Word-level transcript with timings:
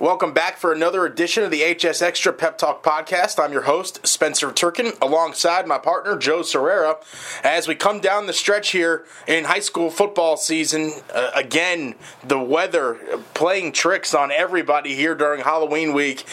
Welcome 0.00 0.32
back 0.32 0.58
for 0.58 0.72
another 0.72 1.04
edition 1.06 1.42
of 1.42 1.50
the 1.50 1.62
HSXtra 1.62 2.38
Pep 2.38 2.56
Talk 2.56 2.84
podcast. 2.84 3.42
I'm 3.42 3.52
your 3.52 3.62
host, 3.62 4.06
Spencer 4.06 4.52
Turkin, 4.52 4.92
alongside 5.02 5.66
my 5.66 5.78
partner, 5.78 6.16
Joe 6.16 6.42
Sirera. 6.42 6.98
As 7.42 7.66
we 7.66 7.74
come 7.74 7.98
down 7.98 8.26
the 8.26 8.32
stretch 8.32 8.70
here 8.70 9.04
in 9.26 9.46
high 9.46 9.58
school 9.58 9.90
football 9.90 10.36
season, 10.36 10.92
uh, 11.12 11.32
again, 11.34 11.96
the 12.22 12.38
weather 12.38 12.94
playing 13.34 13.72
tricks 13.72 14.14
on 14.14 14.30
everybody 14.30 14.94
here 14.94 15.16
during 15.16 15.40
Halloween 15.40 15.92
week. 15.92 16.24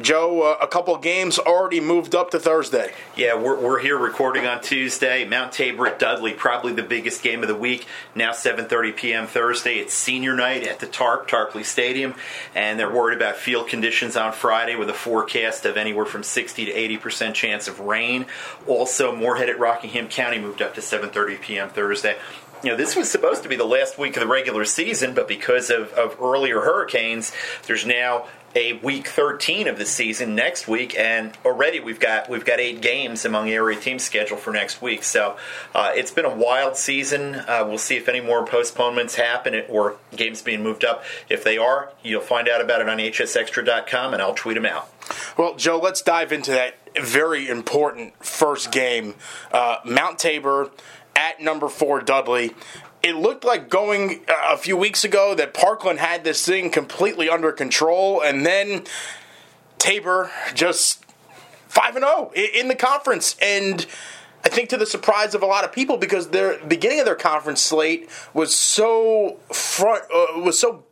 Joe, 0.00 0.42
uh, 0.42 0.58
a 0.60 0.66
couple 0.66 0.96
games 0.98 1.38
already 1.38 1.80
moved 1.80 2.14
up 2.14 2.30
to 2.30 2.38
Thursday. 2.40 2.92
Yeah, 3.16 3.36
we're, 3.36 3.58
we're 3.58 3.78
here 3.78 3.96
recording 3.96 4.44
on 4.44 4.60
Tuesday. 4.60 5.24
Mount 5.24 5.52
Tabor 5.52 5.86
at 5.86 5.98
Dudley, 5.98 6.32
probably 6.32 6.72
the 6.72 6.82
biggest 6.82 7.22
game 7.22 7.42
of 7.42 7.48
the 7.48 7.54
week. 7.54 7.86
Now 8.14 8.32
7:30 8.32 8.96
p.m. 8.96 9.26
Thursday. 9.26 9.76
It's 9.76 9.94
senior 9.94 10.34
night 10.34 10.66
at 10.66 10.80
the 10.80 10.86
Tarp 10.86 11.28
Tarpley 11.28 11.64
Stadium, 11.64 12.14
and 12.54 12.78
they're 12.78 12.92
worried 12.92 13.13
about 13.14 13.36
field 13.36 13.68
conditions 13.68 14.16
on 14.16 14.32
Friday 14.32 14.76
with 14.76 14.90
a 14.90 14.94
forecast 14.94 15.64
of 15.66 15.76
anywhere 15.76 16.06
from 16.06 16.22
60 16.22 16.66
to 16.66 16.72
80 16.72 16.96
percent 16.98 17.36
chance 17.36 17.68
of 17.68 17.80
rain. 17.80 18.26
Also, 18.66 19.14
Morehead 19.14 19.48
at 19.48 19.58
Rockingham 19.58 20.08
County 20.08 20.38
moved 20.38 20.62
up 20.62 20.74
to 20.74 20.80
7:30 20.80 21.40
p.m. 21.40 21.68
Thursday 21.68 22.16
you 22.64 22.70
know, 22.70 22.76
this 22.76 22.96
was 22.96 23.10
supposed 23.10 23.42
to 23.42 23.48
be 23.50 23.56
the 23.56 23.64
last 23.64 23.98
week 23.98 24.16
of 24.16 24.22
the 24.22 24.26
regular 24.26 24.64
season, 24.64 25.12
but 25.12 25.28
because 25.28 25.68
of, 25.68 25.92
of 25.92 26.16
earlier 26.18 26.60
hurricanes, 26.62 27.30
there's 27.66 27.84
now 27.84 28.26
a 28.54 28.74
week 28.74 29.08
13 29.08 29.66
of 29.66 29.78
the 29.78 29.86
season 29.86 30.34
next 30.34 30.68
week, 30.68 30.96
and 30.98 31.36
already 31.44 31.80
we've 31.80 31.98
got 31.98 32.28
we've 32.28 32.44
got 32.44 32.60
eight 32.60 32.80
games 32.80 33.24
among 33.24 33.50
area 33.50 33.78
teams 33.78 34.04
scheduled 34.04 34.40
for 34.40 34.52
next 34.52 34.80
week. 34.80 35.02
So 35.02 35.36
uh, 35.74 35.92
it's 35.94 36.10
been 36.10 36.24
a 36.24 36.34
wild 36.34 36.76
season. 36.76 37.34
Uh, 37.34 37.64
we'll 37.66 37.78
see 37.78 37.96
if 37.96 38.08
any 38.08 38.20
more 38.20 38.46
postponements 38.46 39.16
happen 39.16 39.62
or 39.68 39.96
games 40.14 40.42
being 40.42 40.62
moved 40.62 40.84
up. 40.84 41.04
If 41.28 41.42
they 41.42 41.58
are, 41.58 41.92
you'll 42.02 42.20
find 42.20 42.48
out 42.48 42.60
about 42.60 42.80
it 42.80 42.88
on 42.88 42.98
hsxtra.com, 42.98 44.12
and 44.12 44.22
I'll 44.22 44.34
tweet 44.34 44.54
them 44.54 44.66
out. 44.66 44.88
Well, 45.36 45.56
Joe, 45.56 45.78
let's 45.78 46.02
dive 46.02 46.32
into 46.32 46.52
that 46.52 46.76
very 47.00 47.48
important 47.48 48.24
first 48.24 48.70
game. 48.70 49.14
Uh, 49.52 49.78
Mount 49.84 50.18
Tabor 50.18 50.70
at 51.16 51.40
number 51.40 51.68
four 51.68 52.00
Dudley 52.00 52.54
it 53.04 53.16
looked 53.16 53.44
like 53.44 53.68
going 53.68 54.24
uh, 54.26 54.54
a 54.54 54.56
few 54.56 54.78
weeks 54.78 55.04
ago 55.04 55.34
that 55.34 55.52
Parkland 55.52 55.98
had 55.98 56.24
this 56.24 56.44
thing 56.44 56.70
completely 56.70 57.28
under 57.28 57.52
control, 57.52 58.22
and 58.22 58.46
then 58.46 58.84
Tabor 59.78 60.30
just 60.54 61.04
five 61.68 61.96
and 61.96 62.04
zero 62.04 62.30
oh 62.30 62.32
in 62.34 62.68
the 62.68 62.74
conference, 62.74 63.36
and 63.42 63.84
I 64.42 64.48
think 64.48 64.70
to 64.70 64.78
the 64.78 64.86
surprise 64.86 65.34
of 65.34 65.42
a 65.42 65.46
lot 65.46 65.64
of 65.64 65.72
people 65.72 65.98
because 65.98 66.30
their 66.30 66.58
beginning 66.64 67.00
of 67.00 67.04
their 67.04 67.14
conference 67.14 67.60
slate 67.60 68.08
was 68.32 68.56
so 68.56 69.38
front 69.52 70.04
uh, 70.04 70.40
was 70.40 70.58
so 70.58 70.84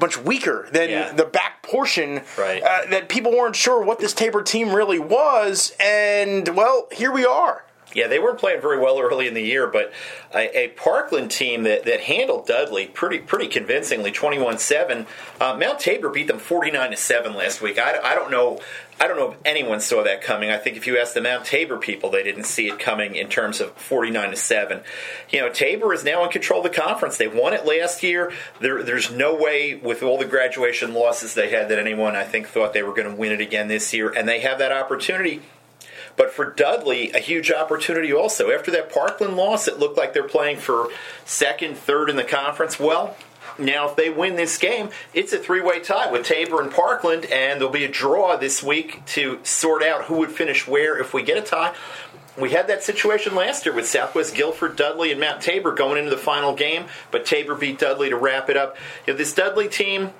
much 0.00 0.16
weaker 0.16 0.66
than 0.72 0.88
yeah. 0.88 1.12
the 1.12 1.26
back 1.26 1.62
portion 1.62 2.22
right. 2.38 2.62
uh, 2.62 2.86
that 2.88 3.10
people 3.10 3.32
weren't 3.32 3.56
sure 3.56 3.84
what 3.84 3.98
this 3.98 4.14
Tabor 4.14 4.42
team 4.42 4.72
really 4.72 4.98
was, 4.98 5.76
and 5.78 6.48
well, 6.56 6.88
here 6.90 7.12
we 7.12 7.26
are. 7.26 7.63
Yeah, 7.94 8.08
they 8.08 8.18
weren't 8.18 8.38
playing 8.38 8.60
very 8.60 8.78
well 8.78 9.00
early 9.00 9.28
in 9.28 9.34
the 9.34 9.42
year, 9.42 9.66
but 9.66 9.92
a, 10.34 10.64
a 10.64 10.68
Parkland 10.68 11.30
team 11.30 11.62
that, 11.62 11.84
that 11.84 12.00
handled 12.00 12.46
Dudley 12.46 12.86
pretty 12.86 13.18
pretty 13.18 13.46
convincingly, 13.48 14.10
21-7. 14.10 15.06
Uh, 15.40 15.56
Mount 15.56 15.78
Tabor 15.78 16.10
beat 16.10 16.26
them 16.26 16.38
49 16.38 16.90
to 16.90 16.96
7 16.96 17.34
last 17.34 17.62
week. 17.62 17.78
I, 17.78 17.98
I 18.00 18.14
don't 18.14 18.30
know 18.30 18.60
I 19.00 19.08
don't 19.08 19.16
know 19.16 19.32
if 19.32 19.38
anyone 19.44 19.80
saw 19.80 20.04
that 20.04 20.22
coming. 20.22 20.50
I 20.50 20.56
think 20.56 20.76
if 20.76 20.86
you 20.86 20.98
ask 20.98 21.14
the 21.14 21.20
Mount 21.20 21.44
Tabor 21.44 21.78
people, 21.78 22.10
they 22.10 22.22
didn't 22.22 22.44
see 22.44 22.68
it 22.68 22.78
coming 22.78 23.16
in 23.16 23.28
terms 23.28 23.60
of 23.60 23.72
49 23.72 24.30
to 24.30 24.36
7. 24.36 24.80
You 25.30 25.40
know, 25.40 25.48
Tabor 25.50 25.92
is 25.92 26.04
now 26.04 26.24
in 26.24 26.30
control 26.30 26.64
of 26.64 26.72
the 26.72 26.80
conference. 26.80 27.16
They 27.16 27.26
won 27.26 27.54
it 27.54 27.66
last 27.66 28.02
year. 28.02 28.32
There, 28.60 28.82
there's 28.82 29.10
no 29.10 29.34
way, 29.34 29.74
with 29.74 30.02
all 30.02 30.16
the 30.16 30.24
graduation 30.24 30.94
losses 30.94 31.34
they 31.34 31.50
had, 31.50 31.68
that 31.70 31.78
anyone, 31.78 32.14
I 32.14 32.24
think, 32.24 32.46
thought 32.46 32.72
they 32.72 32.84
were 32.84 32.94
going 32.94 33.10
to 33.10 33.16
win 33.16 33.32
it 33.32 33.40
again 33.40 33.66
this 33.66 33.92
year. 33.92 34.10
And 34.10 34.28
they 34.28 34.40
have 34.40 34.58
that 34.58 34.70
opportunity 34.70 35.42
but 36.16 36.30
for 36.30 36.50
Dudley, 36.50 37.10
a 37.12 37.18
huge 37.18 37.50
opportunity 37.50 38.12
also. 38.12 38.50
After 38.50 38.70
that 38.72 38.92
Parkland 38.92 39.36
loss, 39.36 39.66
it 39.66 39.78
looked 39.78 39.96
like 39.96 40.12
they're 40.12 40.22
playing 40.22 40.58
for 40.58 40.88
second, 41.24 41.76
third 41.76 42.08
in 42.08 42.16
the 42.16 42.24
conference. 42.24 42.78
Well, 42.78 43.16
now, 43.58 43.88
if 43.88 43.96
they 43.96 44.10
win 44.10 44.36
this 44.36 44.58
game, 44.58 44.90
it's 45.12 45.32
a 45.32 45.38
three 45.38 45.60
way 45.60 45.80
tie 45.80 46.10
with 46.10 46.26
Tabor 46.26 46.60
and 46.60 46.72
Parkland, 46.72 47.24
and 47.26 47.60
there'll 47.60 47.72
be 47.72 47.84
a 47.84 47.90
draw 47.90 48.36
this 48.36 48.62
week 48.62 49.04
to 49.06 49.38
sort 49.44 49.82
out 49.82 50.04
who 50.04 50.18
would 50.18 50.32
finish 50.32 50.66
where 50.66 50.98
if 50.98 51.14
we 51.14 51.22
get 51.22 51.38
a 51.38 51.42
tie. 51.42 51.74
We 52.36 52.50
had 52.50 52.66
that 52.66 52.82
situation 52.82 53.36
last 53.36 53.64
year 53.64 53.74
with 53.74 53.86
Southwest 53.86 54.34
Guilford, 54.34 54.74
Dudley, 54.74 55.12
and 55.12 55.20
Mount 55.20 55.40
Tabor 55.40 55.70
going 55.70 55.98
into 55.98 56.10
the 56.10 56.16
final 56.16 56.52
game, 56.52 56.86
but 57.12 57.24
Tabor 57.24 57.54
beat 57.54 57.78
Dudley 57.78 58.10
to 58.10 58.16
wrap 58.16 58.50
it 58.50 58.56
up. 58.56 58.76
You 59.06 59.12
know, 59.12 59.18
this 59.18 59.32
Dudley 59.32 59.68
team, 59.68 60.10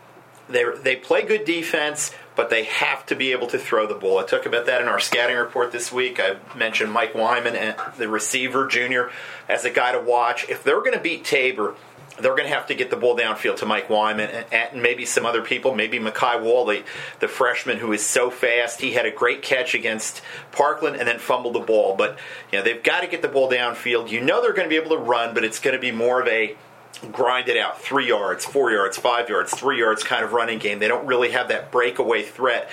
they 0.49 0.65
they 0.81 0.94
play 0.94 1.22
good 1.22 1.44
defense, 1.44 2.15
but 2.37 2.50
they 2.50 2.65
have 2.65 3.06
to 3.06 3.15
be 3.15 3.33
able 3.33 3.47
to 3.49 3.59
throw 3.59 3.87
the 3.87 3.95
ball. 3.95 4.19
I 4.19 4.25
talked 4.25 4.47
about 4.47 4.67
that 4.67 4.81
in 4.81 4.89
our 4.89 5.00
scouting 5.00 5.37
report 5.37 5.72
this 5.72 5.93
week. 5.93 6.19
I 6.21 6.37
mentioned 6.56 6.93
Mike 6.93 7.15
Wyman, 7.15 7.55
and 7.55 7.77
the 7.97 8.09
receiver 8.09 8.67
junior, 8.67 9.11
as 9.49 9.65
a 9.65 9.71
guy 9.71 9.93
to 9.93 10.00
watch. 10.00 10.49
If 10.49 10.65
they're 10.65 10.81
going 10.81 10.94
to 10.94 11.00
beat 11.00 11.25
Tabor, 11.25 11.77
they're 12.19 12.37
going 12.37 12.49
to 12.49 12.55
have 12.55 12.67
to 12.69 12.75
get 12.75 12.91
the 12.91 12.97
ball 12.97 13.17
downfield 13.17 13.56
to 13.56 13.67
Mike 13.67 13.91
Wyman 13.91 14.31
and, 14.31 14.47
and 14.53 14.83
maybe 14.83 15.05
some 15.05 15.27
other 15.27 15.43
people, 15.43 15.75
maybe 15.75 15.99
Makai 15.99 16.41
Wally, 16.41 16.84
the 17.21 17.28
freshman 17.28 17.78
who 17.78 17.93
is 17.93 18.06
so 18.06 18.31
fast. 18.31 18.81
He 18.81 18.93
had 18.93 19.05
a 19.05 19.11
great 19.11 19.43
catch 19.43 19.75
against 19.75 20.23
Parkland 20.53 20.97
and 20.97 21.09
then 21.09 21.19
fumbled 21.19 21.55
the 21.55 21.61
ball. 21.61 21.97
But 21.97 22.19
you 22.53 22.59
know 22.59 22.65
they've 22.65 22.83
got 22.83 23.00
to 23.00 23.09
get 23.09 23.23
the 23.23 23.28
ball 23.28 23.50
downfield. 23.50 24.11
You 24.11 24.21
know 24.21 24.41
they're 24.41 24.53
going 24.53 24.69
to 24.69 24.71
be 24.71 24.81
able 24.81 24.97
to 24.97 25.03
run, 25.03 25.34
but 25.34 25.44
it's 25.44 25.59
going 25.59 25.75
to 25.75 25.81
be 25.81 25.91
more 25.91 26.21
of 26.21 26.28
a 26.28 26.56
grind 26.99 27.49
it 27.49 27.56
out 27.56 27.81
three 27.81 28.09
yards, 28.09 28.44
four 28.44 28.71
yards, 28.71 28.97
five 28.97 29.28
yards, 29.28 29.53
three 29.55 29.78
yards 29.78 30.03
kind 30.03 30.25
of 30.25 30.32
running 30.32 30.59
game. 30.59 30.78
They 30.78 30.88
don't 30.88 31.06
really 31.06 31.31
have 31.31 31.49
that 31.49 31.71
breakaway 31.71 32.22
threat. 32.22 32.69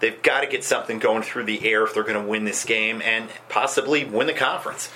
They've 0.00 0.20
got 0.22 0.40
to 0.40 0.46
get 0.46 0.64
something 0.64 0.98
going 0.98 1.22
through 1.22 1.44
the 1.44 1.68
air 1.68 1.84
if 1.84 1.94
they're 1.94 2.02
going 2.02 2.20
to 2.20 2.28
win 2.28 2.44
this 2.44 2.64
game 2.64 3.00
and 3.02 3.28
possibly 3.48 4.04
win 4.04 4.26
the 4.26 4.32
conference. 4.32 4.90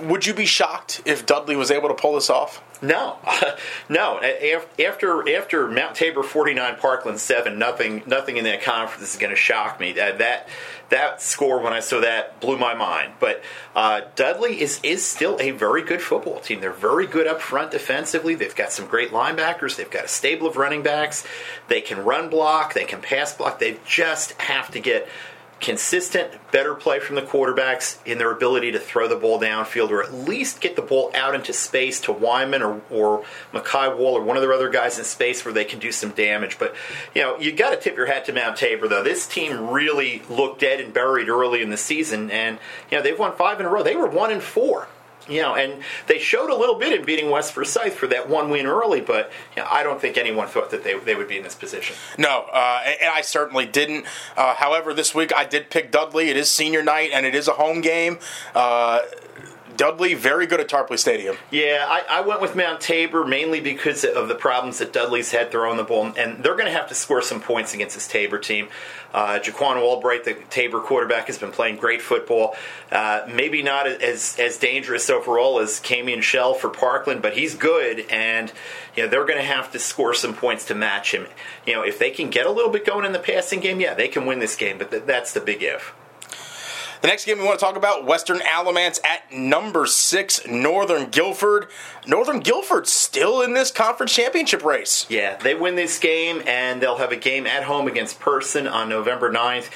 Would 0.00 0.26
you 0.26 0.34
be 0.34 0.46
shocked 0.46 1.02
if 1.04 1.24
Dudley 1.24 1.56
was 1.56 1.70
able 1.70 1.88
to 1.88 1.94
pull 1.94 2.14
this 2.14 2.28
off? 2.28 2.62
No, 2.82 3.18
no. 3.88 4.20
After 4.20 5.28
after 5.36 5.68
Mount 5.68 5.94
Tabor 5.94 6.22
forty 6.22 6.52
nine, 6.52 6.76
Parkland 6.76 7.20
seven, 7.20 7.58
nothing 7.58 8.02
nothing 8.06 8.36
in 8.36 8.44
that 8.44 8.62
conference 8.62 9.14
is 9.14 9.18
going 9.18 9.30
to 9.30 9.36
shock 9.36 9.80
me. 9.80 9.92
That 9.92 10.18
that 10.18 10.48
that 10.90 11.22
score 11.22 11.60
when 11.60 11.72
I 11.72 11.80
saw 11.80 12.00
that 12.00 12.40
blew 12.40 12.58
my 12.58 12.74
mind. 12.74 13.14
But 13.20 13.42
uh, 13.74 14.02
Dudley 14.16 14.60
is 14.60 14.80
is 14.82 15.04
still 15.04 15.38
a 15.40 15.50
very 15.52 15.82
good 15.82 16.02
football 16.02 16.40
team. 16.40 16.60
They're 16.60 16.72
very 16.72 17.06
good 17.06 17.26
up 17.26 17.40
front 17.40 17.70
defensively. 17.70 18.34
They've 18.34 18.54
got 18.54 18.72
some 18.72 18.86
great 18.86 19.10
linebackers. 19.10 19.76
They've 19.76 19.90
got 19.90 20.04
a 20.04 20.08
stable 20.08 20.46
of 20.46 20.56
running 20.56 20.82
backs. 20.82 21.26
They 21.68 21.80
can 21.80 22.04
run 22.04 22.28
block. 22.28 22.74
They 22.74 22.84
can 22.84 23.00
pass 23.00 23.34
block. 23.34 23.58
They 23.60 23.78
just 23.86 24.03
have 24.38 24.70
to 24.72 24.80
get 24.80 25.08
consistent, 25.60 26.30
better 26.52 26.74
play 26.74 27.00
from 27.00 27.16
the 27.16 27.22
quarterbacks 27.22 27.98
in 28.04 28.18
their 28.18 28.30
ability 28.30 28.72
to 28.72 28.78
throw 28.78 29.08
the 29.08 29.16
ball 29.16 29.40
downfield 29.40 29.90
or 29.90 30.02
at 30.02 30.12
least 30.12 30.60
get 30.60 30.76
the 30.76 30.82
ball 30.82 31.10
out 31.14 31.34
into 31.34 31.52
space 31.52 32.00
to 32.00 32.12
Wyman 32.12 32.62
or, 32.62 32.82
or 32.90 33.24
Makai 33.52 33.96
Wall 33.96 34.14
or 34.14 34.22
one 34.22 34.36
of 34.36 34.42
their 34.42 34.52
other 34.52 34.68
guys 34.68 34.98
in 34.98 35.04
space 35.04 35.44
where 35.44 35.54
they 35.54 35.64
can 35.64 35.78
do 35.78 35.90
some 35.90 36.10
damage. 36.10 36.58
But, 36.58 36.74
you 37.14 37.22
know, 37.22 37.38
you 37.38 37.52
got 37.52 37.70
to 37.70 37.76
tip 37.76 37.96
your 37.96 38.06
hat 38.06 38.26
to 38.26 38.32
Mount 38.32 38.58
Tabor, 38.58 38.88
though. 38.88 39.02
This 39.02 39.26
team 39.26 39.70
really 39.70 40.22
looked 40.28 40.60
dead 40.60 40.80
and 40.80 40.92
buried 40.92 41.28
early 41.28 41.62
in 41.62 41.70
the 41.70 41.76
season, 41.78 42.30
and, 42.30 42.58
you 42.90 42.98
know, 42.98 43.02
they've 43.02 43.18
won 43.18 43.34
five 43.34 43.58
in 43.58 43.66
a 43.66 43.68
row. 43.70 43.82
They 43.82 43.96
were 43.96 44.08
one 44.08 44.30
and 44.30 44.42
four 44.42 44.88
you 45.28 45.40
know, 45.40 45.54
and 45.54 45.82
they 46.06 46.18
showed 46.18 46.50
a 46.50 46.56
little 46.56 46.74
bit 46.74 46.92
in 46.92 47.04
beating 47.04 47.30
West 47.30 47.52
Forsyth 47.52 47.94
for 47.94 48.06
that 48.08 48.28
one 48.28 48.50
win 48.50 48.66
early, 48.66 49.00
but 49.00 49.30
you 49.56 49.62
know, 49.62 49.68
I 49.70 49.82
don't 49.82 50.00
think 50.00 50.18
anyone 50.18 50.48
thought 50.48 50.70
that 50.70 50.84
they, 50.84 50.98
they 50.98 51.14
would 51.14 51.28
be 51.28 51.38
in 51.38 51.42
this 51.42 51.54
position. 51.54 51.96
No, 52.18 52.46
uh, 52.52 52.82
and 53.00 53.10
I 53.10 53.22
certainly 53.22 53.66
didn't. 53.66 54.06
Uh, 54.36 54.54
however, 54.54 54.92
this 54.92 55.14
week 55.14 55.32
I 55.34 55.44
did 55.44 55.70
pick 55.70 55.90
Dudley. 55.90 56.28
It 56.28 56.36
is 56.36 56.50
senior 56.50 56.82
night, 56.82 57.10
and 57.12 57.24
it 57.24 57.34
is 57.34 57.48
a 57.48 57.52
home 57.52 57.80
game. 57.80 58.18
Uh, 58.54 59.00
Dudley, 59.76 60.14
very 60.14 60.46
good 60.46 60.60
at 60.60 60.68
Tarpley 60.68 60.98
Stadium. 60.98 61.36
Yeah, 61.50 61.84
I, 61.88 62.18
I, 62.18 62.20
went 62.20 62.40
with 62.40 62.54
Mount 62.54 62.80
Tabor 62.80 63.24
mainly 63.24 63.60
because 63.60 64.04
of 64.04 64.28
the 64.28 64.34
problems 64.34 64.78
that 64.78 64.92
Dudley's 64.92 65.32
had 65.32 65.50
throwing 65.50 65.76
the 65.76 65.84
ball, 65.84 66.12
and 66.16 66.42
they're 66.42 66.54
going 66.54 66.66
to 66.66 66.72
have 66.72 66.88
to 66.88 66.94
score 66.94 67.22
some 67.22 67.40
points 67.40 67.74
against 67.74 67.94
this 67.94 68.06
Tabor 68.06 68.38
team. 68.38 68.68
Uh, 69.12 69.38
Jaquan 69.38 69.76
Albright, 69.76 70.24
the 70.24 70.34
Tabor 70.50 70.80
quarterback, 70.80 71.26
has 71.28 71.38
been 71.38 71.52
playing 71.52 71.76
great 71.76 72.02
football. 72.02 72.56
Uh, 72.90 73.26
maybe 73.32 73.62
not 73.62 73.86
as 73.86 74.36
as 74.38 74.58
dangerous 74.58 75.08
overall 75.08 75.60
as 75.60 75.80
Camion 75.80 76.22
Shell 76.22 76.54
for 76.54 76.68
Parkland, 76.68 77.22
but 77.22 77.36
he's 77.36 77.54
good, 77.54 78.00
and 78.10 78.52
you 78.96 79.04
know 79.04 79.08
they're 79.08 79.24
going 79.24 79.38
to 79.38 79.44
have 79.44 79.70
to 79.72 79.78
score 79.78 80.14
some 80.14 80.34
points 80.34 80.64
to 80.66 80.74
match 80.74 81.14
him. 81.14 81.26
You 81.66 81.74
know, 81.74 81.82
if 81.82 81.98
they 81.98 82.10
can 82.10 82.30
get 82.30 82.46
a 82.46 82.50
little 82.50 82.72
bit 82.72 82.84
going 82.84 83.04
in 83.04 83.12
the 83.12 83.18
passing 83.18 83.60
game, 83.60 83.80
yeah, 83.80 83.94
they 83.94 84.08
can 84.08 84.26
win 84.26 84.40
this 84.40 84.56
game, 84.56 84.78
but 84.78 84.90
th- 84.90 85.04
that's 85.06 85.32
the 85.32 85.40
big 85.40 85.62
if. 85.62 85.94
The 87.04 87.08
next 87.08 87.26
game 87.26 87.36
we 87.36 87.44
want 87.44 87.58
to 87.58 87.62
talk 87.62 87.76
about 87.76 88.06
Western 88.06 88.40
Alamance 88.40 88.98
at 89.04 89.30
number 89.30 89.84
six, 89.84 90.40
Northern 90.46 91.10
Guilford. 91.10 91.68
Northern 92.06 92.40
Guilford 92.40 92.86
still 92.86 93.42
in 93.42 93.52
this 93.52 93.70
conference 93.70 94.14
championship 94.14 94.64
race. 94.64 95.04
Yeah, 95.10 95.36
they 95.36 95.54
win 95.54 95.74
this 95.74 95.98
game 95.98 96.42
and 96.46 96.80
they'll 96.80 96.96
have 96.96 97.12
a 97.12 97.16
game 97.16 97.46
at 97.46 97.64
home 97.64 97.88
against 97.88 98.20
Person 98.20 98.66
on 98.66 98.88
November 98.88 99.30
9th 99.30 99.68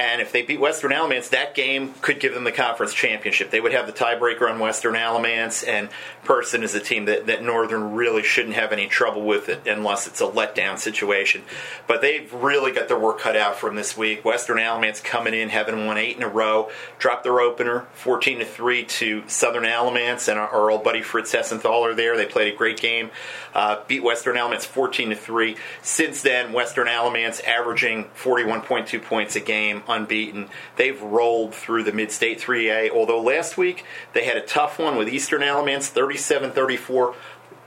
And 0.00 0.22
if 0.22 0.32
they 0.32 0.40
beat 0.40 0.58
Western 0.58 0.92
Alamance, 0.92 1.28
that 1.28 1.54
game 1.54 1.92
could 2.00 2.20
give 2.20 2.32
them 2.32 2.44
the 2.44 2.52
conference 2.52 2.94
championship. 2.94 3.50
They 3.50 3.60
would 3.60 3.72
have 3.72 3.86
the 3.86 3.92
tiebreaker 3.92 4.50
on 4.50 4.58
Western 4.58 4.96
Alamance, 4.96 5.62
and 5.62 5.90
Person 6.24 6.62
is 6.62 6.74
a 6.74 6.80
team 6.80 7.06
that, 7.06 7.26
that 7.26 7.42
Northern 7.42 7.94
really 7.94 8.22
shouldn't 8.22 8.54
have 8.54 8.72
any 8.72 8.86
trouble 8.86 9.22
with 9.22 9.48
it 9.48 9.66
unless 9.66 10.06
it's 10.06 10.20
a 10.20 10.26
letdown 10.26 10.78
situation. 10.78 11.42
But 11.86 12.02
they've 12.02 12.30
really 12.32 12.72
got 12.72 12.88
their 12.88 12.98
work 12.98 13.18
cut 13.18 13.36
out 13.36 13.56
from 13.56 13.74
this 13.74 13.96
week. 13.96 14.24
Western 14.24 14.58
Alamance 14.58 15.00
coming 15.00 15.32
in, 15.32 15.48
having 15.48 15.86
won 15.86 15.96
eight 15.96 16.16
in 16.16 16.22
a 16.22 16.28
row, 16.28 16.70
dropped 16.98 17.24
their 17.24 17.40
opener 17.40 17.86
14 17.94 18.40
to 18.40 18.44
3 18.44 18.84
to 18.84 19.28
Southern 19.28 19.64
Alamance, 19.64 20.28
and 20.28 20.38
our, 20.38 20.48
our 20.48 20.70
old 20.70 20.84
buddy 20.84 21.00
Fritz 21.00 21.34
Hessenthaler 21.34 21.96
there. 21.96 22.16
They 22.16 22.26
played 22.26 22.52
a 22.52 22.56
great 22.56 22.78
game, 22.78 23.10
uh, 23.54 23.82
beat 23.88 24.02
Western 24.02 24.36
Alamance 24.36 24.66
14 24.66 25.10
to 25.10 25.16
3. 25.16 25.56
Since 25.82 26.22
then, 26.22 26.52
Western 26.52 26.86
Alamance 26.86 27.40
averaging 27.40 28.04
41.2 28.22 29.02
points 29.02 29.36
a 29.36 29.40
game, 29.40 29.82
unbeaten. 29.90 30.48
They've 30.76 31.00
rolled 31.00 31.54
through 31.54 31.84
the 31.84 31.92
mid 31.92 32.12
state 32.12 32.40
3A, 32.40 32.90
although 32.90 33.20
last 33.20 33.56
week 33.56 33.84
they 34.12 34.24
had 34.24 34.36
a 34.36 34.46
tough 34.46 34.78
one 34.78 34.96
with 34.96 35.08
Eastern 35.08 35.42
Alamance 35.42 35.88
37 35.88 36.52
34. 36.52 37.14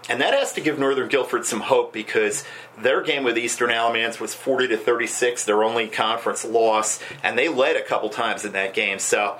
And 0.10 0.20
that 0.20 0.34
has 0.34 0.52
to 0.54 0.62
give 0.62 0.78
Northern 0.78 1.08
Guilford 1.08 1.46
some 1.46 1.62
hope 1.62 1.94
because 1.94 2.44
their 2.78 3.02
game 3.02 3.24
with 3.24 3.38
Eastern 3.38 3.70
Alamance 3.70 4.20
was 4.20 4.34
40 4.34 4.68
to 4.70 4.78
36, 4.78 5.46
their 5.46 5.64
only 5.64 5.88
conference 5.88 6.44
loss, 6.44 7.00
and 7.24 7.38
they 7.38 7.48
led 7.48 7.78
a 7.78 7.84
couple 7.84 8.10
times 8.10 8.44
in 8.44 8.52
that 8.52 8.74
game. 8.74 9.00
So 9.00 9.38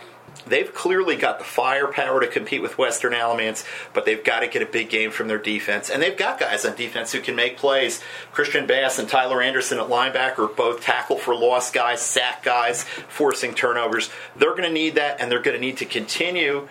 they've 0.48 0.74
clearly 0.74 1.16
got 1.16 1.40
the 1.40 1.46
firepower 1.46 2.20
to 2.22 2.28
compete 2.28 2.62
with 2.62 2.78
Western 2.78 3.14
Alamance, 3.14 3.64
but 3.94 4.06
they've 4.06 4.24
got 4.24 4.42
to 4.42 4.48
get 4.48 4.62
a 4.62 4.66
big 4.66 4.90
game 4.90 5.12
from 5.12 5.28
their 5.28 5.38
defense. 5.38 5.90
And 5.90 6.02
they've 6.02 6.18
got 6.18 6.40
guys 6.40 6.66
on 6.66 6.76
defense 6.76 7.12
who 7.12 7.22
can 7.22 7.36
make 7.36 7.58
plays. 7.58 8.02
Christian 8.32 8.66
Bass 8.66 9.00
and 9.00 9.08
Tyler 9.08 9.42
Anderson 9.42 9.80
at 9.80 9.88
linebacker 9.88 10.40
are 10.40 10.48
both 10.48 10.82
tackle 10.82 11.18
for 11.18 11.36
loss 11.36 11.72
guys, 11.72 12.02
sack 12.02 12.44
guys, 12.44 12.84
forcing 12.84 13.54
turnovers. 13.54 14.10
They're 14.36 14.52
going 14.52 14.64
to 14.64 14.72
need 14.72 14.96
that, 14.96 15.22
and 15.22 15.32
they're 15.32 15.42
going 15.42 15.56
to 15.56 15.62
need 15.62 15.78
to 15.78 15.86
continue 15.86 16.68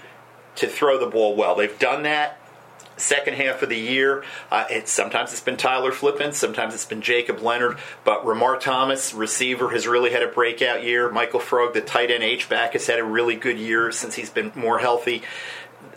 to 0.56 0.66
throw 0.66 0.98
the 0.98 1.06
ball 1.06 1.34
well. 1.34 1.54
They've 1.54 1.78
done 1.78 2.02
that 2.02 2.38
second 3.02 3.34
half 3.34 3.62
of 3.62 3.68
the 3.68 3.78
year. 3.78 4.24
Uh, 4.50 4.64
it, 4.70 4.88
sometimes 4.88 5.32
it's 5.32 5.40
been 5.40 5.56
Tyler 5.56 5.92
Flippin, 5.92 6.32
sometimes 6.32 6.74
it's 6.74 6.84
been 6.84 7.02
Jacob 7.02 7.40
Leonard, 7.40 7.78
but 8.04 8.24
Ramar 8.24 8.58
Thomas, 8.58 9.12
receiver, 9.12 9.70
has 9.70 9.86
really 9.86 10.10
had 10.10 10.22
a 10.22 10.28
breakout 10.28 10.84
year. 10.84 11.10
Michael 11.10 11.40
Frog, 11.40 11.74
the 11.74 11.80
tight 11.80 12.10
end 12.10 12.22
H 12.22 12.48
back, 12.48 12.72
has 12.72 12.86
had 12.86 12.98
a 12.98 13.04
really 13.04 13.36
good 13.36 13.58
year 13.58 13.90
since 13.92 14.14
he's 14.14 14.30
been 14.30 14.52
more 14.54 14.78
healthy. 14.78 15.22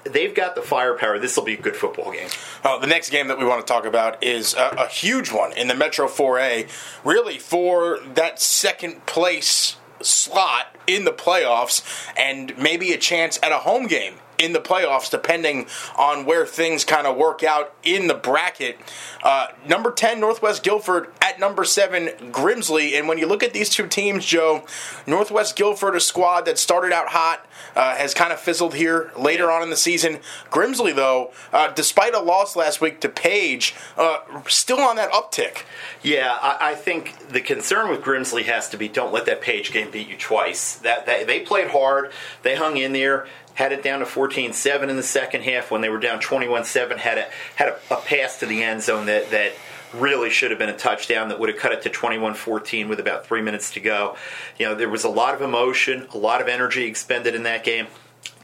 They've 0.04 0.36
got 0.36 0.56
the 0.56 0.62
firepower. 0.62 1.18
This 1.18 1.36
will 1.36 1.46
be 1.46 1.56
a 1.56 1.62
good 1.62 1.76
football 1.76 2.12
game. 2.12 2.30
Uh, 2.64 2.78
the 2.78 2.88
next 2.88 3.10
game 3.10 3.28
that 3.28 3.40
we 3.40 3.46
want 3.46 3.66
to 3.66 3.72
talk 3.72 3.86
about 3.86 4.24
is 4.24 4.54
a, 4.54 4.76
a 4.80 4.88
huge 4.88 5.32
one 5.32 5.52
in 5.54 5.68
the 5.68 5.76
Metro 5.76 6.08
4A, 6.08 6.70
really 7.04 7.40
for 7.40 8.00
that 8.14 8.40
second 8.40 9.06
place 9.06 9.78
slot 10.02 10.76
in 10.88 11.06
the 11.06 11.12
playoffs 11.12 11.84
and 12.18 12.56
maybe 12.58 12.94
a 12.94 12.98
chance 12.98 13.40
at 13.42 13.52
a 13.52 13.60
home 13.60 13.88
game 13.88 14.16
in 14.38 14.54
the 14.54 14.60
playoffs, 14.60 15.10
depending 15.10 15.68
on 15.98 16.26
where 16.26 16.46
things 16.46 16.84
kind 16.84 17.08
of 17.08 17.16
work 17.18 17.44
out 17.44 17.74
in 17.84 18.08
the 18.08 18.14
bracket. 18.14 18.78
Uh, 19.24 19.48
number 19.68 19.92
10, 19.92 20.20
Northwest 20.20 20.64
Guilford 20.64 21.12
at 21.22 21.40
number 21.40 21.64
7, 21.64 22.32
Grimsley. 22.32 22.98
And 22.98 23.08
when 23.08 23.18
you 23.18 23.28
look 23.28 23.44
at 23.44 23.54
these 23.54 23.70
two 23.70 23.88
teams, 23.88 24.26
Joe, 24.26 24.66
Northwest 25.08 25.56
Guilford, 25.56 25.96
a 25.96 26.00
squad 26.00 26.42
that 26.42 26.58
started 26.58 26.92
out 26.92 27.10
hot, 27.10 27.46
uh, 27.76 27.96
has 27.96 28.14
kind 28.14 28.32
of 28.32 28.40
fizzled 28.40 28.76
here 28.76 29.12
later 29.18 29.52
on 29.52 29.64
in 29.64 29.70
the 29.70 29.76
season. 29.76 30.20
Grimsley, 30.50 30.96
though, 30.96 31.32
uh, 31.52 31.72
despite 31.74 32.14
a 32.14 32.20
loss 32.20 32.56
last 32.56 32.82
week 32.82 33.02
to 33.02 33.10
Page, 33.10 33.76
uh, 33.98 34.20
still 34.48 34.80
on 34.80 34.96
that 34.98 35.12
uptick. 35.12 35.64
Yeah, 36.04 36.38
I, 36.42 36.72
I, 36.72 36.76
think 36.76 37.30
the 37.30 37.42
concern 37.42 37.90
with 37.90 38.02
Grimsley 38.02 38.44
has 38.44 38.70
to 38.70 38.78
be 38.78 38.88
don't 38.88 39.14
let 39.14 39.26
that 39.26 39.42
Page 39.42 39.72
game 39.72 39.90
beat 39.92 40.08
you 40.08 40.18
twice. 40.18 40.76
That, 40.76 41.06
that 41.06 41.28
They 41.28 41.40
played 41.42 41.70
hard, 41.70 42.12
they 42.44 42.56
hung 42.56 42.78
in 42.78 42.94
there 42.94 43.28
had 43.56 43.72
it 43.72 43.84
down 43.84 44.00
to 44.00 44.06
14-7 44.06 44.90
in 44.90 44.96
the 44.96 45.04
second 45.04 45.42
half 45.42 45.72
when 45.72 45.82
they 45.82 45.90
were 45.90 46.00
down 46.00 46.20
21-7 46.20 46.98
had 46.98 47.18
a 47.18 47.28
had 47.56 47.70
a, 47.70 47.80
a 47.94 47.98
pass 47.98 48.40
to 48.40 48.46
the 48.46 48.62
end 48.62 48.84
zone 48.84 49.08
that 49.08 49.32
that 49.32 49.54
really 49.94 50.30
should 50.30 50.52
have 50.52 50.60
been 50.60 50.70
a 50.70 50.78
touchdown 50.78 51.30
that 51.30 51.40
would 51.40 51.50
have 51.50 51.58
cut 51.58 51.72
it 51.72 51.82
to 51.84 51.90
21-14 51.90 52.90
with 52.90 53.00
about 53.00 53.26
3 53.26 53.42
minutes 53.42 53.72
to 53.72 53.80
go. 53.80 54.18
You 54.60 54.68
know, 54.68 54.76
there 54.76 54.90
was 54.90 55.06
a 55.06 55.10
lot 55.10 55.34
of 55.34 55.42
emotion, 55.42 56.08
a 56.14 56.18
lot 56.18 56.42
of 56.42 56.48
energy 56.48 56.84
expended 56.86 57.34
in 57.34 57.44
that 57.44 57.64
game. 57.64 57.88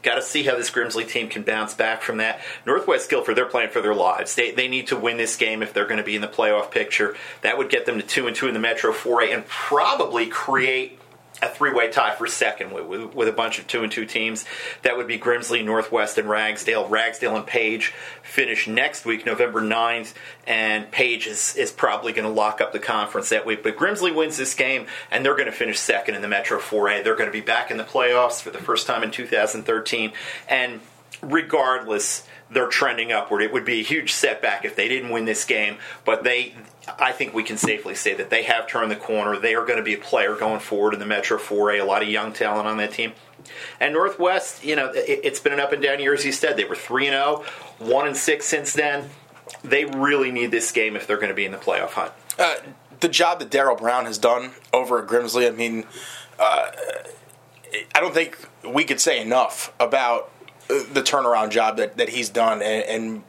Got 0.02 0.16
to 0.16 0.22
see 0.22 0.42
how 0.42 0.56
this 0.56 0.70
Grimsley 0.70 1.06
team 1.06 1.28
can 1.28 1.42
bounce 1.42 1.74
back 1.74 2.02
from 2.02 2.16
that. 2.16 2.40
Northwest 2.66 3.08
Guilford, 3.08 3.36
they're 3.36 3.44
playing 3.44 3.70
for 3.70 3.80
their 3.80 3.94
lives. 3.94 4.34
They, 4.34 4.50
they 4.50 4.66
need 4.66 4.88
to 4.88 4.96
win 4.96 5.16
this 5.16 5.36
game 5.36 5.62
if 5.62 5.72
they're 5.72 5.86
going 5.86 5.98
to 5.98 6.04
be 6.04 6.16
in 6.16 6.22
the 6.22 6.28
playoff 6.28 6.72
picture. 6.72 7.16
That 7.42 7.56
would 7.56 7.68
get 7.68 7.86
them 7.86 8.00
to 8.00 8.06
2 8.06 8.26
and 8.26 8.34
2 8.34 8.48
in 8.48 8.54
the 8.54 8.60
Metro 8.60 8.92
4A 8.92 9.32
and 9.32 9.46
probably 9.46 10.26
create 10.26 10.98
a 11.42 11.48
three-way 11.48 11.90
tie 11.90 12.14
for 12.14 12.26
second 12.28 12.70
with, 12.70 12.86
with, 12.86 13.14
with, 13.14 13.28
a 13.28 13.32
bunch 13.32 13.58
of 13.58 13.66
two 13.66 13.82
and 13.82 13.90
two 13.90 14.06
teams. 14.06 14.44
That 14.82 14.96
would 14.96 15.08
be 15.08 15.18
Grimsley, 15.18 15.64
Northwest, 15.64 16.16
and 16.16 16.30
Ragsdale. 16.30 16.88
Ragsdale 16.88 17.36
and 17.36 17.46
Page 17.46 17.92
finish 18.22 18.68
next 18.68 19.04
week, 19.04 19.26
November 19.26 19.60
9th, 19.60 20.14
and 20.46 20.90
Page 20.90 21.26
is, 21.26 21.56
is 21.56 21.72
probably 21.72 22.12
going 22.12 22.26
to 22.26 22.32
lock 22.32 22.60
up 22.60 22.72
the 22.72 22.78
conference 22.78 23.28
that 23.30 23.44
week. 23.44 23.62
But 23.64 23.76
Grimsley 23.76 24.14
wins 24.14 24.36
this 24.36 24.54
game, 24.54 24.86
and 25.10 25.24
they're 25.24 25.36
going 25.36 25.46
to 25.46 25.52
finish 25.52 25.78
second 25.78 26.14
in 26.14 26.22
the 26.22 26.28
Metro 26.28 26.60
4A. 26.60 27.02
They're 27.02 27.16
going 27.16 27.28
to 27.28 27.32
be 27.32 27.40
back 27.40 27.70
in 27.70 27.76
the 27.76 27.84
playoffs 27.84 28.40
for 28.40 28.50
the 28.50 28.58
first 28.58 28.86
time 28.86 29.02
in 29.02 29.10
2013, 29.10 30.12
and 30.48 30.80
regardless 31.20 32.26
they're 32.52 32.68
trending 32.68 33.12
upward. 33.12 33.42
It 33.42 33.52
would 33.52 33.64
be 33.64 33.80
a 33.80 33.82
huge 33.82 34.12
setback 34.12 34.64
if 34.64 34.76
they 34.76 34.88
didn't 34.88 35.10
win 35.10 35.24
this 35.24 35.44
game, 35.44 35.76
but 36.04 36.24
they 36.24 36.54
I 36.98 37.12
think 37.12 37.32
we 37.32 37.44
can 37.44 37.56
safely 37.56 37.94
say 37.94 38.14
that 38.14 38.30
they 38.30 38.42
have 38.42 38.66
turned 38.66 38.90
the 38.90 38.96
corner. 38.96 39.38
They 39.38 39.54
are 39.54 39.64
going 39.64 39.78
to 39.78 39.84
be 39.84 39.94
a 39.94 39.98
player 39.98 40.34
going 40.34 40.60
forward 40.60 40.94
in 40.94 41.00
the 41.00 41.06
Metro 41.06 41.38
4A. 41.38 41.80
A 41.80 41.84
lot 41.84 42.02
of 42.02 42.08
young 42.08 42.32
talent 42.32 42.66
on 42.66 42.76
that 42.78 42.92
team. 42.92 43.12
And 43.78 43.94
Northwest, 43.94 44.64
you 44.64 44.74
know, 44.74 44.90
it, 44.94 45.24
has 45.24 45.40
been 45.40 45.52
an 45.52 45.60
up 45.60 45.72
and 45.72 45.82
down 45.82 46.00
year, 46.00 46.14
as 46.14 46.24
you 46.24 46.32
said. 46.32 46.56
They 46.56 46.64
were 46.64 46.74
3 46.74 47.06
0, 47.06 47.44
1 47.78 48.06
and 48.06 48.16
6 48.16 48.44
since 48.44 48.72
then. 48.72 49.10
They 49.62 49.84
really 49.84 50.32
need 50.32 50.50
this 50.50 50.72
game 50.72 50.96
if 50.96 51.06
they're 51.06 51.16
going 51.16 51.28
to 51.28 51.34
be 51.34 51.44
in 51.44 51.52
the 51.52 51.58
playoff 51.58 51.90
hunt. 51.90 52.12
Uh, 52.38 52.56
the 53.00 53.08
job 53.08 53.38
that 53.40 53.50
Daryl 53.50 53.78
Brown 53.78 54.06
has 54.06 54.18
done 54.18 54.52
over 54.72 55.00
at 55.00 55.08
Grimsley, 55.08 55.46
I 55.46 55.50
mean, 55.50 55.84
uh, 56.38 56.70
I 57.94 58.00
don't 58.00 58.14
think 58.14 58.38
we 58.64 58.84
could 58.84 59.00
say 59.00 59.20
enough 59.20 59.72
about 59.78 60.31
the 60.92 61.02
turnaround 61.02 61.50
job 61.50 61.76
that, 61.76 61.96
that 61.96 62.08
he's 62.08 62.28
done 62.28 62.62
and, 62.62 62.84
and 62.84 63.24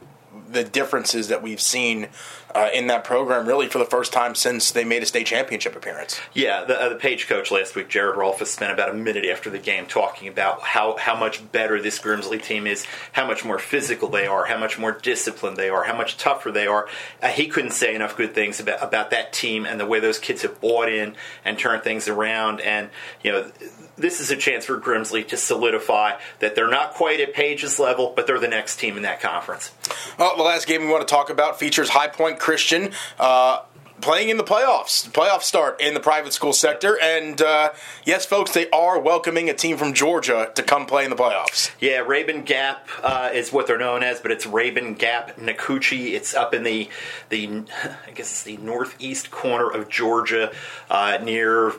the 0.50 0.64
differences 0.64 1.28
that 1.28 1.42
we've 1.42 1.60
seen 1.60 2.08
uh, 2.54 2.68
in 2.72 2.86
that 2.86 3.04
program 3.04 3.46
really 3.46 3.68
for 3.68 3.78
the 3.78 3.84
first 3.84 4.12
time 4.12 4.34
since 4.34 4.70
they 4.70 4.84
made 4.84 5.02
a 5.02 5.06
state 5.06 5.26
championship 5.26 5.74
appearance. 5.74 6.20
Yeah, 6.32 6.64
the, 6.64 6.80
uh, 6.80 6.88
the 6.90 6.96
Page 6.96 7.26
coach 7.26 7.50
last 7.50 7.74
week, 7.74 7.88
Jared 7.88 8.16
Rolfus, 8.16 8.46
spent 8.46 8.72
about 8.72 8.90
a 8.90 8.94
minute 8.94 9.24
after 9.24 9.50
the 9.50 9.58
game 9.58 9.86
talking 9.86 10.28
about 10.28 10.62
how, 10.62 10.96
how 10.96 11.16
much 11.16 11.50
better 11.52 11.80
this 11.80 11.98
Grimsley 11.98 12.42
team 12.42 12.66
is, 12.66 12.86
how 13.12 13.26
much 13.26 13.44
more 13.44 13.58
physical 13.58 14.08
they 14.08 14.26
are, 14.26 14.46
how 14.46 14.58
much 14.58 14.78
more 14.78 14.92
disciplined 14.92 15.56
they 15.56 15.68
are, 15.68 15.84
how 15.84 15.96
much 15.96 16.16
tougher 16.16 16.50
they 16.50 16.66
are. 16.66 16.88
Uh, 17.22 17.28
he 17.28 17.48
couldn't 17.48 17.72
say 17.72 17.94
enough 17.94 18.16
good 18.16 18.34
things 18.34 18.60
about, 18.60 18.82
about 18.82 19.10
that 19.10 19.32
team 19.32 19.66
and 19.66 19.80
the 19.80 19.86
way 19.86 20.00
those 20.00 20.18
kids 20.18 20.42
have 20.42 20.60
bought 20.60 20.88
in 20.88 21.16
and 21.44 21.58
turned 21.58 21.82
things 21.82 22.08
around. 22.08 22.60
And, 22.60 22.90
you 23.22 23.32
know, 23.32 23.50
this 23.96 24.20
is 24.20 24.30
a 24.30 24.36
chance 24.36 24.64
for 24.64 24.78
Grimsley 24.78 25.26
to 25.28 25.36
solidify 25.36 26.12
that 26.40 26.54
they're 26.54 26.68
not 26.68 26.94
quite 26.94 27.20
at 27.20 27.32
Page's 27.32 27.78
level, 27.78 28.12
but 28.14 28.26
they're 28.26 28.40
the 28.40 28.48
next 28.48 28.76
team 28.76 28.96
in 28.96 29.02
that 29.02 29.20
conference. 29.20 29.72
Well, 30.18 30.36
the 30.36 30.42
last 30.42 30.66
game 30.66 30.82
we 30.82 30.88
want 30.88 31.06
to 31.06 31.12
talk 31.12 31.30
about 31.30 31.58
features 31.58 31.88
High 31.88 32.08
Point 32.08 32.38
Christian. 32.44 32.90
Uh, 33.18 33.62
playing 34.02 34.28
in 34.28 34.36
the 34.36 34.44
playoffs, 34.44 35.08
playoff 35.08 35.40
start 35.40 35.80
in 35.80 35.94
the 35.94 36.00
private 36.00 36.34
school 36.34 36.52
sector, 36.52 36.98
and 37.00 37.40
uh, 37.40 37.70
yes, 38.04 38.26
folks, 38.26 38.52
they 38.52 38.68
are 38.68 39.00
welcoming 39.00 39.48
a 39.48 39.54
team 39.54 39.78
from 39.78 39.94
Georgia 39.94 40.52
to 40.54 40.62
come 40.62 40.84
play 40.84 41.04
in 41.04 41.10
the 41.10 41.16
playoffs. 41.16 41.70
Yeah, 41.80 42.04
Rabun 42.04 42.44
Gap 42.44 42.86
uh, 43.02 43.30
is 43.32 43.50
what 43.50 43.66
they're 43.66 43.78
known 43.78 44.02
as, 44.02 44.20
but 44.20 44.30
it's 44.30 44.44
Rabun 44.44 44.98
Gap 44.98 45.38
Nacoochee. 45.38 46.12
It's 46.12 46.34
up 46.34 46.52
in 46.52 46.64
the 46.64 46.90
the 47.30 47.62
I 48.06 48.10
guess 48.10 48.30
it's 48.30 48.42
the 48.42 48.58
northeast 48.58 49.30
corner 49.30 49.70
of 49.70 49.88
Georgia, 49.88 50.52
uh, 50.90 51.18
near 51.22 51.72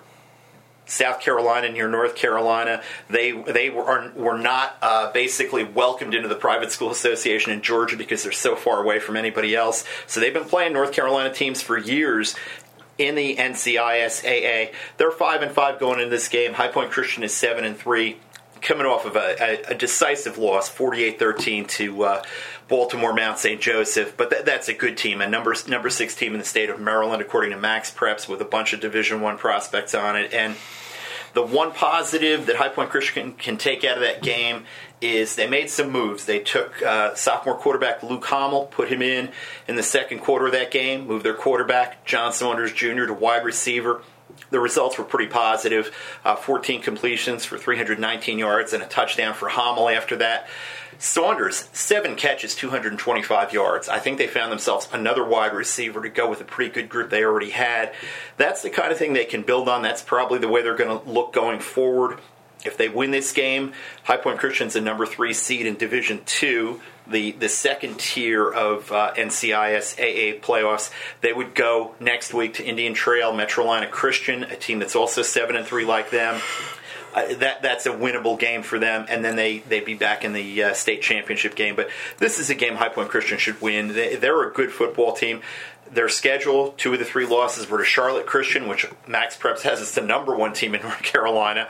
South 0.85 1.19
Carolina 1.19 1.69
near 1.69 1.87
North 1.87 2.15
Carolina. 2.15 2.81
They 3.09 3.31
they 3.31 3.69
were 3.69 4.11
were 4.15 4.37
not 4.37 4.77
uh, 4.81 5.11
basically 5.11 5.63
welcomed 5.63 6.13
into 6.13 6.27
the 6.27 6.35
private 6.35 6.71
school 6.71 6.91
association 6.91 7.51
in 7.51 7.61
Georgia 7.61 7.97
because 7.97 8.23
they're 8.23 8.31
so 8.31 8.55
far 8.55 8.81
away 8.81 8.99
from 8.99 9.15
anybody 9.15 9.55
else. 9.55 9.83
So 10.07 10.19
they've 10.19 10.33
been 10.33 10.45
playing 10.45 10.73
North 10.73 10.91
Carolina 10.91 11.33
teams 11.33 11.61
for 11.61 11.77
years 11.77 12.35
in 12.97 13.15
the 13.15 13.35
NCISAA. 13.35 14.73
They're 14.97 15.11
five 15.11 15.41
and 15.41 15.51
five 15.51 15.79
going 15.79 15.99
into 15.99 16.09
this 16.09 16.27
game. 16.27 16.53
High 16.53 16.69
Point 16.69 16.91
Christian 16.91 17.23
is 17.23 17.33
seven 17.33 17.65
and 17.65 17.77
three, 17.77 18.17
coming 18.65 18.85
off 18.85 19.05
of 19.05 19.15
a, 19.15 19.35
a, 19.69 19.71
a 19.71 19.75
decisive 19.75 20.37
loss, 20.37 20.69
48-13 20.69 21.67
to. 21.69 22.03
Uh, 22.03 22.23
Baltimore 22.67 23.13
Mount 23.13 23.37
St. 23.37 23.61
Joseph, 23.61 24.17
but 24.17 24.31
th- 24.31 24.43
that's 24.43 24.67
a 24.67 24.73
good 24.73 24.97
team, 24.97 25.21
a 25.21 25.27
number 25.27 25.53
number 25.67 25.89
six 25.91 26.15
team 26.15 26.33
in 26.33 26.39
the 26.39 26.45
state 26.45 26.69
of 26.71 26.79
Maryland, 26.79 27.21
according 27.21 27.51
to 27.51 27.57
Max 27.57 27.93
Preps, 27.93 28.27
with 28.27 28.41
a 28.41 28.45
bunch 28.45 28.73
of 28.73 28.79
Division 28.79 29.21
One 29.21 29.37
prospects 29.37 29.93
on 29.93 30.15
it. 30.15 30.33
And 30.33 30.55
the 31.35 31.43
one 31.43 31.73
positive 31.73 32.47
that 32.47 32.55
High 32.55 32.69
Point 32.69 32.89
Christian 32.89 33.33
can 33.33 33.57
take 33.57 33.83
out 33.83 33.97
of 33.97 34.01
that 34.01 34.23
game 34.23 34.63
is 35.01 35.35
they 35.35 35.47
made 35.47 35.69
some 35.69 35.91
moves. 35.91 36.25
They 36.25 36.39
took 36.39 36.81
uh, 36.81 37.13
sophomore 37.13 37.57
quarterback 37.57 38.01
Luke 38.01 38.23
Hommel, 38.23 38.71
put 38.71 38.87
him 38.87 39.01
in 39.01 39.29
in 39.67 39.75
the 39.75 39.83
second 39.83 40.19
quarter 40.19 40.47
of 40.47 40.53
that 40.53 40.71
game, 40.71 41.05
moved 41.05 41.25
their 41.25 41.33
quarterback 41.35 42.05
John 42.05 42.33
Saunders 42.33 42.71
Jr. 42.71 43.05
to 43.05 43.13
wide 43.13 43.45
receiver. 43.45 44.01
The 44.49 44.59
results 44.59 44.97
were 44.97 45.03
pretty 45.03 45.27
positive. 45.27 45.95
Uh, 46.23 46.35
14 46.35 46.81
completions 46.81 47.45
for 47.45 47.57
319 47.57 48.39
yards 48.39 48.73
and 48.73 48.83
a 48.83 48.87
touchdown 48.87 49.33
for 49.33 49.49
Hommel 49.49 49.95
after 49.95 50.15
that. 50.17 50.47
Saunders, 50.97 51.67
seven 51.73 52.15
catches, 52.15 52.55
225 52.55 53.51
yards. 53.51 53.89
I 53.89 53.99
think 53.99 54.17
they 54.17 54.27
found 54.27 54.51
themselves 54.51 54.87
another 54.93 55.25
wide 55.25 55.53
receiver 55.53 56.01
to 56.01 56.09
go 56.09 56.29
with 56.29 56.39
a 56.39 56.45
pretty 56.45 56.71
good 56.71 56.87
group 56.87 57.09
they 57.09 57.23
already 57.23 57.49
had. 57.49 57.93
That's 58.37 58.61
the 58.61 58.69
kind 58.69 58.91
of 58.91 58.97
thing 58.97 59.11
they 59.11 59.25
can 59.25 59.41
build 59.41 59.67
on. 59.67 59.81
That's 59.81 60.01
probably 60.01 60.39
the 60.39 60.47
way 60.47 60.61
they're 60.61 60.75
going 60.75 60.97
to 60.97 61.09
look 61.09 61.33
going 61.33 61.59
forward. 61.59 62.19
If 62.65 62.77
they 62.77 62.89
win 62.89 63.11
this 63.11 63.31
game, 63.31 63.73
High 64.03 64.17
Point 64.17 64.39
Christian's 64.39 64.75
a 64.75 64.81
number 64.81 65.05
three 65.05 65.33
seed 65.33 65.65
in 65.65 65.75
Division 65.75 66.21
Two, 66.25 66.81
the 67.07 67.31
the 67.31 67.49
second 67.49 67.99
tier 67.99 68.49
of 68.49 68.91
uh, 68.91 69.13
NCISAA 69.15 70.41
playoffs. 70.41 70.91
They 71.21 71.33
would 71.33 71.55
go 71.55 71.95
next 71.99 72.33
week 72.33 72.55
to 72.55 72.63
Indian 72.63 72.93
Trail, 72.93 73.33
Metrolina 73.33 73.89
Christian, 73.89 74.43
a 74.43 74.55
team 74.55 74.79
that's 74.79 74.95
also 74.95 75.21
seven 75.21 75.55
and 75.55 75.65
three 75.65 75.85
like 75.85 76.09
them. 76.09 76.41
Uh, 77.15 77.33
that 77.35 77.61
that's 77.61 77.85
a 77.85 77.91
winnable 77.91 78.37
game 78.37 78.61
for 78.61 78.77
them, 78.77 79.05
and 79.07 79.23
then 79.23 79.37
they 79.37 79.59
they'd 79.59 79.85
be 79.85 79.93
back 79.93 80.25
in 80.25 80.33
the 80.33 80.63
uh, 80.63 80.73
state 80.73 81.01
championship 81.01 81.55
game. 81.55 81.75
But 81.75 81.89
this 82.17 82.39
is 82.39 82.49
a 82.49 82.55
game 82.55 82.75
High 82.75 82.89
Point 82.89 83.09
Christian 83.09 83.37
should 83.37 83.61
win. 83.61 83.93
They, 83.93 84.17
they're 84.17 84.43
a 84.49 84.51
good 84.51 84.71
football 84.71 85.13
team. 85.13 85.41
Their 85.89 86.09
schedule, 86.09 86.73
two 86.77 86.91
of 86.91 86.99
the 86.99 87.05
three 87.05 87.25
losses 87.25 87.69
were 87.69 87.77
to 87.77 87.85
Charlotte 87.85 88.25
Christian, 88.25 88.67
which 88.67 88.87
Max 89.07 89.37
Preps 89.37 89.61
has 89.61 89.79
as 89.79 89.93
the 89.93 90.01
number 90.01 90.35
one 90.35 90.51
team 90.51 90.75
in 90.75 90.81
North 90.83 91.03
Carolina, 91.03 91.69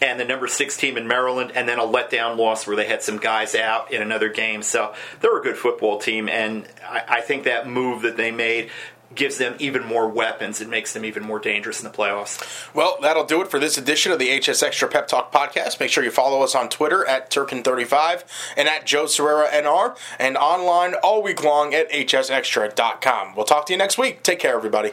and 0.00 0.20
the 0.20 0.24
number 0.24 0.46
six 0.46 0.76
team 0.76 0.96
in 0.96 1.06
Maryland, 1.06 1.52
and 1.54 1.68
then 1.68 1.78
a 1.78 1.82
letdown 1.82 2.36
loss 2.36 2.66
where 2.66 2.76
they 2.76 2.86
had 2.86 3.02
some 3.02 3.18
guys 3.18 3.54
out 3.54 3.92
in 3.92 4.02
another 4.02 4.28
game. 4.28 4.62
So 4.62 4.94
they're 5.20 5.38
a 5.38 5.42
good 5.42 5.56
football 5.56 5.98
team, 5.98 6.28
and 6.28 6.66
I, 6.84 7.02
I 7.08 7.20
think 7.20 7.44
that 7.44 7.68
move 7.68 8.02
that 8.02 8.16
they 8.16 8.30
made 8.30 8.70
gives 9.14 9.38
them 9.38 9.54
even 9.58 9.84
more 9.84 10.08
weapons 10.08 10.60
and 10.60 10.70
makes 10.70 10.92
them 10.92 11.04
even 11.04 11.22
more 11.22 11.38
dangerous 11.38 11.82
in 11.82 11.90
the 11.90 11.96
playoffs. 11.96 12.74
Well, 12.74 12.98
that'll 13.00 13.24
do 13.24 13.40
it 13.40 13.48
for 13.48 13.58
this 13.58 13.78
edition 13.78 14.12
of 14.12 14.18
the 14.18 14.28
HSXtra 14.28 14.90
Pep 14.90 15.08
Talk 15.08 15.32
podcast. 15.32 15.80
Make 15.80 15.90
sure 15.90 16.04
you 16.04 16.10
follow 16.10 16.42
us 16.42 16.54
on 16.54 16.68
Twitter 16.68 17.06
at 17.06 17.30
Turkin35 17.30 18.24
and 18.56 18.68
at 18.68 18.84
Joe 18.84 19.04
Sirera 19.04 19.48
NR 19.48 19.96
and 20.18 20.36
online 20.36 20.94
all 20.94 21.22
week 21.22 21.42
long 21.42 21.74
at 21.74 21.90
hsxtra.com. 21.90 23.34
We'll 23.34 23.46
talk 23.46 23.66
to 23.66 23.72
you 23.72 23.78
next 23.78 23.98
week. 23.98 24.22
Take 24.22 24.38
care, 24.38 24.56
everybody. 24.56 24.92